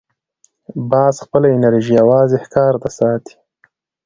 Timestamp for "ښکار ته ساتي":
2.45-3.33